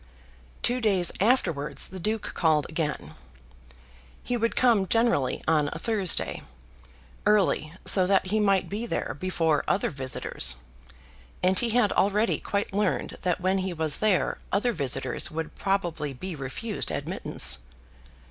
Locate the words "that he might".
8.07-8.67